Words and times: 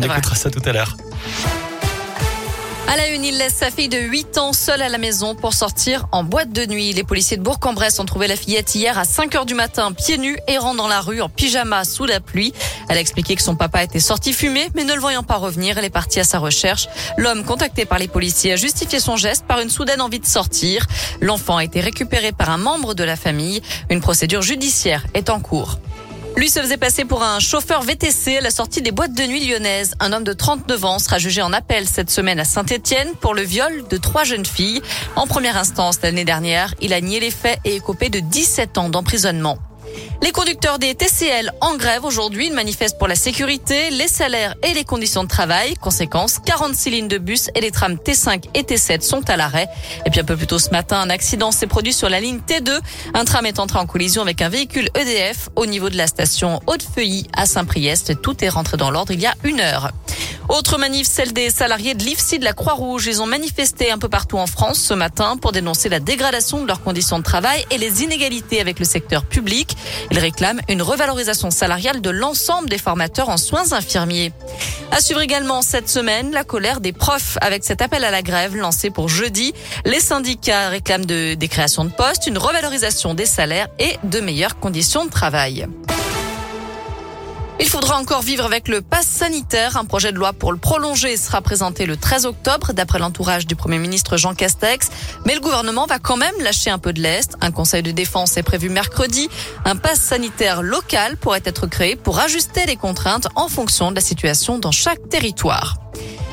On 0.00 0.02
écoutera 0.04 0.34
ça 0.34 0.50
tout 0.50 0.62
à 0.64 0.72
l'heure. 0.72 0.96
À 2.88 2.96
la 2.96 3.08
une, 3.10 3.24
il 3.24 3.38
laisse 3.38 3.54
sa 3.54 3.70
fille 3.70 3.88
de 3.88 3.98
8 3.98 4.38
ans 4.38 4.52
seule 4.52 4.82
à 4.82 4.88
la 4.88 4.98
maison 4.98 5.36
pour 5.36 5.54
sortir 5.54 6.08
en 6.10 6.24
boîte 6.24 6.50
de 6.50 6.66
nuit. 6.66 6.92
Les 6.92 7.04
policiers 7.04 7.36
de 7.36 7.42
Bourg-en-Bresse 7.42 8.00
ont 8.00 8.04
trouvé 8.04 8.26
la 8.26 8.34
fillette 8.34 8.74
hier 8.74 8.98
à 8.98 9.04
5 9.04 9.32
heures 9.36 9.46
du 9.46 9.54
matin, 9.54 9.92
pieds 9.92 10.18
nus, 10.18 10.38
errant 10.48 10.74
dans 10.74 10.88
la 10.88 11.00
rue 11.00 11.20
en 11.20 11.28
pyjama 11.28 11.84
sous 11.84 12.04
la 12.04 12.18
pluie. 12.18 12.52
Elle 12.88 12.96
a 12.96 13.00
expliqué 13.00 13.36
que 13.36 13.42
son 13.42 13.54
papa 13.54 13.84
était 13.84 14.00
sorti 14.00 14.32
fumer, 14.32 14.70
mais 14.74 14.82
ne 14.82 14.94
le 14.94 15.00
voyant 15.00 15.22
pas 15.22 15.36
revenir, 15.36 15.78
elle 15.78 15.84
est 15.84 15.90
partie 15.90 16.18
à 16.18 16.24
sa 16.24 16.40
recherche. 16.40 16.88
L'homme 17.16 17.44
contacté 17.44 17.84
par 17.84 18.00
les 18.00 18.08
policiers 18.08 18.54
a 18.54 18.56
justifié 18.56 18.98
son 18.98 19.16
geste 19.16 19.44
par 19.46 19.60
une 19.60 19.70
soudaine 19.70 20.00
envie 20.00 20.18
de 20.18 20.26
sortir. 20.26 20.84
L'enfant 21.20 21.58
a 21.58 21.64
été 21.64 21.80
récupéré 21.80 22.32
par 22.32 22.50
un 22.50 22.58
membre 22.58 22.94
de 22.94 23.04
la 23.04 23.14
famille. 23.14 23.62
Une 23.88 24.00
procédure 24.00 24.42
judiciaire 24.42 25.06
est 25.14 25.30
en 25.30 25.38
cours. 25.38 25.78
Lui 26.36 26.48
se 26.48 26.60
faisait 26.60 26.76
passer 26.76 27.04
pour 27.04 27.22
un 27.22 27.38
chauffeur 27.38 27.82
VTC 27.82 28.38
à 28.38 28.40
la 28.40 28.50
sortie 28.50 28.82
des 28.82 28.92
boîtes 28.92 29.12
de 29.12 29.24
nuit 29.24 29.46
lyonnaises. 29.46 29.94
Un 30.00 30.12
homme 30.12 30.24
de 30.24 30.32
39 30.32 30.84
ans 30.84 30.98
sera 30.98 31.18
jugé 31.18 31.42
en 31.42 31.52
appel 31.52 31.86
cette 31.86 32.10
semaine 32.10 32.40
à 32.40 32.44
Saint-Etienne 32.44 33.10
pour 33.20 33.34
le 33.34 33.42
viol 33.42 33.84
de 33.88 33.96
trois 33.96 34.24
jeunes 34.24 34.46
filles. 34.46 34.82
En 35.16 35.26
première 35.26 35.56
instance 35.56 36.00
l'année 36.02 36.24
dernière, 36.24 36.74
il 36.80 36.92
a 36.92 37.00
nié 37.00 37.20
les 37.20 37.30
faits 37.30 37.58
et 37.64 37.76
est 37.76 37.80
copé 37.80 38.08
de 38.08 38.20
17 38.20 38.78
ans 38.78 38.88
d'emprisonnement. 38.88 39.58
Les 40.22 40.32
conducteurs 40.32 40.78
des 40.78 40.94
TCL 40.94 41.50
en 41.62 41.76
grève 41.76 42.04
aujourd'hui. 42.04 42.48
Ils 42.48 42.52
manifestent 42.52 42.98
pour 42.98 43.08
la 43.08 43.14
sécurité, 43.14 43.90
les 43.90 44.06
salaires 44.06 44.54
et 44.62 44.74
les 44.74 44.84
conditions 44.84 45.24
de 45.24 45.28
travail. 45.28 45.74
Conséquence, 45.76 46.38
46 46.44 46.90
lignes 46.90 47.08
de 47.08 47.16
bus 47.16 47.48
et 47.54 47.60
les 47.60 47.70
trams 47.70 47.94
T5 47.94 48.44
et 48.52 48.62
T7 48.62 49.00
sont 49.00 49.28
à 49.30 49.38
l'arrêt. 49.38 49.66
Et 50.04 50.10
puis 50.10 50.20
un 50.20 50.24
peu 50.24 50.36
plus 50.36 50.46
tôt 50.46 50.58
ce 50.58 50.70
matin, 50.70 51.00
un 51.00 51.08
accident 51.08 51.52
s'est 51.52 51.66
produit 51.66 51.94
sur 51.94 52.10
la 52.10 52.20
ligne 52.20 52.40
T2. 52.46 52.80
Un 53.14 53.24
tram 53.24 53.46
est 53.46 53.58
entré 53.58 53.78
en 53.78 53.86
collision 53.86 54.20
avec 54.20 54.42
un 54.42 54.50
véhicule 54.50 54.90
EDF 54.94 55.48
au 55.56 55.64
niveau 55.64 55.88
de 55.88 55.96
la 55.96 56.06
station 56.06 56.60
Haute-Feuilly 56.66 57.26
à 57.34 57.46
Saint-Priest. 57.46 58.20
Tout 58.20 58.44
est 58.44 58.50
rentré 58.50 58.76
dans 58.76 58.90
l'ordre 58.90 59.12
il 59.12 59.20
y 59.20 59.26
a 59.26 59.34
une 59.44 59.60
heure. 59.60 59.90
Autre 60.50 60.78
manif, 60.78 61.06
celle 61.06 61.32
des 61.32 61.48
salariés 61.48 61.94
de 61.94 62.02
l'IFSI 62.02 62.40
de 62.40 62.44
la 62.44 62.52
Croix-Rouge. 62.52 63.06
Ils 63.06 63.22
ont 63.22 63.26
manifesté 63.26 63.92
un 63.92 63.98
peu 63.98 64.08
partout 64.08 64.36
en 64.36 64.48
France 64.48 64.80
ce 64.80 64.94
matin 64.94 65.36
pour 65.36 65.52
dénoncer 65.52 65.88
la 65.88 66.00
dégradation 66.00 66.60
de 66.60 66.66
leurs 66.66 66.82
conditions 66.82 67.20
de 67.20 67.22
travail 67.22 67.64
et 67.70 67.78
les 67.78 68.02
inégalités 68.02 68.60
avec 68.60 68.80
le 68.80 68.84
secteur 68.84 69.24
public. 69.24 69.76
Ils 70.10 70.18
réclament 70.18 70.60
une 70.68 70.82
revalorisation 70.82 71.52
salariale 71.52 72.00
de 72.00 72.10
l'ensemble 72.10 72.68
des 72.68 72.78
formateurs 72.78 73.28
en 73.28 73.36
soins 73.36 73.72
infirmiers. 73.72 74.32
À 74.90 75.00
suivre 75.00 75.20
également 75.20 75.62
cette 75.62 75.88
semaine 75.88 76.32
la 76.32 76.42
colère 76.42 76.80
des 76.80 76.92
profs 76.92 77.38
avec 77.40 77.62
cet 77.62 77.80
appel 77.80 78.02
à 78.02 78.10
la 78.10 78.22
grève 78.22 78.56
lancé 78.56 78.90
pour 78.90 79.08
jeudi. 79.08 79.54
Les 79.84 80.00
syndicats 80.00 80.68
réclament 80.68 81.06
de, 81.06 81.34
des 81.34 81.48
créations 81.48 81.84
de 81.84 81.90
postes, 81.90 82.26
une 82.26 82.38
revalorisation 82.38 83.14
des 83.14 83.26
salaires 83.26 83.68
et 83.78 83.96
de 84.02 84.18
meilleures 84.18 84.58
conditions 84.58 85.04
de 85.04 85.10
travail. 85.10 85.68
Il 87.62 87.68
faudra 87.68 87.98
encore 87.98 88.22
vivre 88.22 88.46
avec 88.46 88.68
le 88.68 88.80
pass 88.80 89.06
sanitaire. 89.06 89.76
Un 89.76 89.84
projet 89.84 90.12
de 90.12 90.16
loi 90.16 90.32
pour 90.32 90.50
le 90.50 90.56
prolonger 90.56 91.18
sera 91.18 91.42
présenté 91.42 91.84
le 91.84 91.94
13 91.94 92.24
octobre, 92.24 92.72
d'après 92.72 92.98
l'entourage 92.98 93.46
du 93.46 93.54
Premier 93.54 93.78
ministre 93.78 94.16
Jean 94.16 94.34
Castex. 94.34 94.88
Mais 95.26 95.34
le 95.34 95.40
gouvernement 95.40 95.84
va 95.84 95.98
quand 95.98 96.16
même 96.16 96.34
lâcher 96.40 96.70
un 96.70 96.78
peu 96.78 96.94
de 96.94 97.02
l'Est. 97.02 97.36
Un 97.42 97.50
conseil 97.50 97.82
de 97.82 97.90
défense 97.90 98.38
est 98.38 98.42
prévu 98.42 98.70
mercredi. 98.70 99.28
Un 99.66 99.76
pass 99.76 100.00
sanitaire 100.00 100.62
local 100.62 101.18
pourrait 101.18 101.42
être 101.44 101.66
créé 101.66 101.96
pour 101.96 102.18
ajuster 102.18 102.64
les 102.64 102.76
contraintes 102.76 103.28
en 103.34 103.48
fonction 103.48 103.90
de 103.90 103.96
la 103.96 104.00
situation 104.00 104.58
dans 104.58 104.72
chaque 104.72 105.10
territoire. 105.10 105.76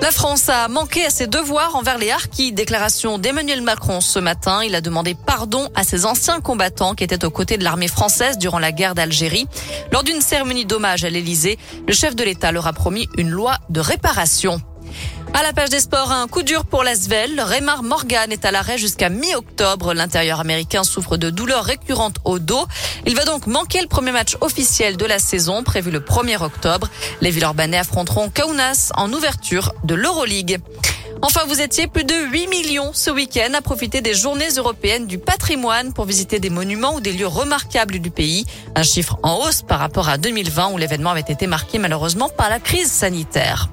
La 0.00 0.12
France 0.12 0.48
a 0.48 0.68
manqué 0.68 1.04
à 1.04 1.10
ses 1.10 1.26
devoirs 1.26 1.74
envers 1.74 1.98
les 1.98 2.10
harkis. 2.10 2.52
Déclaration 2.52 3.18
d'Emmanuel 3.18 3.62
Macron 3.62 4.00
ce 4.00 4.18
matin. 4.18 4.62
Il 4.62 4.74
a 4.74 4.80
demandé 4.80 5.14
pardon 5.14 5.68
à 5.74 5.82
ses 5.82 6.06
anciens 6.06 6.40
combattants 6.40 6.94
qui 6.94 7.04
étaient 7.04 7.24
aux 7.24 7.30
côtés 7.30 7.58
de 7.58 7.64
l'armée 7.64 7.88
française 7.88 8.38
durant 8.38 8.60
la 8.60 8.70
guerre 8.70 8.94
d'Algérie. 8.94 9.46
Lors 9.92 10.04
d'une 10.04 10.20
cérémonie 10.20 10.66
d'hommage 10.66 11.04
à 11.04 11.10
l'Elysée, 11.10 11.58
le 11.86 11.92
chef 11.92 12.14
de 12.14 12.22
l'État 12.22 12.52
leur 12.52 12.66
a 12.66 12.72
promis 12.72 13.08
une 13.18 13.30
loi 13.30 13.58
de 13.70 13.80
réparation. 13.80 14.62
À 15.34 15.42
la 15.42 15.52
page 15.52 15.68
des 15.68 15.80
sports, 15.80 16.10
un 16.10 16.26
coup 16.26 16.42
dur 16.42 16.64
pour 16.64 16.82
l'Asvel. 16.82 17.40
Raymar 17.40 17.82
Morgan 17.82 18.32
est 18.32 18.44
à 18.44 18.50
l'arrêt 18.50 18.78
jusqu'à 18.78 19.08
mi-octobre. 19.08 19.94
L'intérieur 19.94 20.40
américain 20.40 20.84
souffre 20.84 21.16
de 21.16 21.30
douleurs 21.30 21.64
récurrentes 21.64 22.16
au 22.24 22.38
dos. 22.38 22.66
Il 23.06 23.14
va 23.14 23.24
donc 23.24 23.46
manquer 23.46 23.80
le 23.80 23.88
premier 23.88 24.10
match 24.10 24.36
officiel 24.40 24.96
de 24.96 25.04
la 25.04 25.18
saison, 25.18 25.62
prévu 25.62 25.90
le 25.90 26.00
1er 26.00 26.42
octobre. 26.42 26.88
Les 27.20 27.30
Villeurbanais 27.30 27.78
affronteront 27.78 28.30
Kaunas 28.30 28.90
en 28.96 29.12
ouverture 29.12 29.74
de 29.84 29.94
l'Euroleague. 29.94 30.58
Enfin, 31.20 31.40
vous 31.46 31.60
étiez 31.60 31.88
plus 31.88 32.04
de 32.04 32.14
8 32.14 32.46
millions 32.46 32.92
ce 32.92 33.10
week-end 33.10 33.52
à 33.54 33.60
profiter 33.60 34.00
des 34.00 34.14
journées 34.14 34.50
européennes 34.56 35.06
du 35.06 35.18
patrimoine 35.18 35.92
pour 35.92 36.04
visiter 36.04 36.38
des 36.38 36.50
monuments 36.50 36.94
ou 36.94 37.00
des 37.00 37.12
lieux 37.12 37.26
remarquables 37.26 37.98
du 37.98 38.10
pays. 38.10 38.46
Un 38.76 38.84
chiffre 38.84 39.18
en 39.22 39.36
hausse 39.44 39.62
par 39.62 39.80
rapport 39.80 40.08
à 40.08 40.16
2020 40.16 40.72
où 40.72 40.78
l'événement 40.78 41.10
avait 41.10 41.20
été 41.20 41.46
marqué 41.46 41.78
malheureusement 41.78 42.28
par 42.28 42.48
la 42.48 42.60
crise 42.60 42.90
sanitaire. 42.90 43.68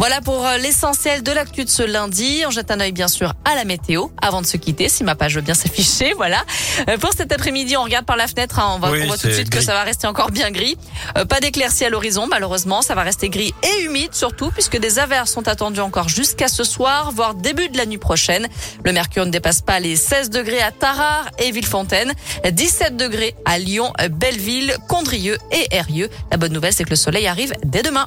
Voilà 0.00 0.22
pour 0.22 0.46
euh, 0.46 0.56
l'essentiel 0.56 1.22
de 1.22 1.30
l'actu 1.30 1.62
de 1.62 1.68
ce 1.68 1.82
lundi. 1.82 2.42
On 2.46 2.50
jette 2.50 2.70
un 2.70 2.80
œil 2.80 2.90
bien 2.90 3.06
sûr 3.06 3.34
à 3.44 3.54
la 3.54 3.66
météo 3.66 4.06
avant 4.22 4.40
de 4.40 4.46
se 4.46 4.56
quitter, 4.56 4.88
si 4.88 5.04
ma 5.04 5.14
page 5.14 5.34
veut 5.34 5.42
bien 5.42 5.52
s'afficher. 5.62 6.14
Voilà. 6.16 6.42
Euh, 6.88 6.96
pour 6.96 7.12
cet 7.12 7.32
après-midi, 7.32 7.76
on 7.76 7.82
regarde 7.82 8.06
par 8.06 8.16
la 8.16 8.26
fenêtre. 8.26 8.60
Hein. 8.60 8.76
on, 8.76 8.78
va, 8.78 8.92
on 8.92 9.06
voit 9.06 9.18
tout 9.18 9.26
de 9.26 9.32
suite 9.34 9.50
que 9.50 9.60
ça 9.60 9.74
va 9.74 9.82
rester 9.82 10.06
encore 10.06 10.30
bien 10.30 10.50
gris. 10.52 10.78
Euh, 11.18 11.26
pas 11.26 11.40
d'éclaircie 11.40 11.84
à 11.84 11.90
l'horizon, 11.90 12.26
malheureusement. 12.26 12.80
Ça 12.80 12.94
va 12.94 13.02
rester 13.02 13.28
gris 13.28 13.52
et 13.62 13.82
humide 13.84 14.14
surtout, 14.14 14.50
puisque 14.50 14.78
des 14.78 14.98
averses 14.98 15.32
sont 15.32 15.48
attendues 15.48 15.80
encore 15.80 16.08
jusqu'à 16.08 16.48
ce 16.48 16.64
soir, 16.64 17.12
voire 17.12 17.34
début 17.34 17.68
de 17.68 17.76
la 17.76 17.84
nuit 17.84 17.98
prochaine. 17.98 18.48
Le 18.82 18.94
mercure 18.94 19.26
ne 19.26 19.30
dépasse 19.30 19.60
pas 19.60 19.80
les 19.80 19.96
16 19.96 20.30
degrés 20.30 20.62
à 20.62 20.70
Tarare 20.72 21.28
et 21.38 21.50
Villefontaine, 21.50 22.14
17 22.50 22.96
degrés 22.96 23.36
à 23.44 23.58
Lyon, 23.58 23.92
Belleville, 24.10 24.74
Condrieu 24.88 25.36
et 25.52 25.66
Herrieux. 25.72 26.08
La 26.30 26.38
bonne 26.38 26.54
nouvelle, 26.54 26.72
c'est 26.72 26.84
que 26.84 26.90
le 26.90 26.96
soleil 26.96 27.26
arrive 27.26 27.52
dès 27.66 27.82
demain. 27.82 28.06